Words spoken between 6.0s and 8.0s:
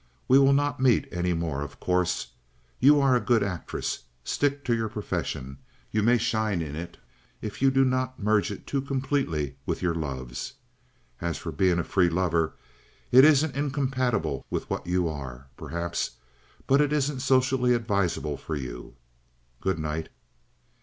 may shine in it if you do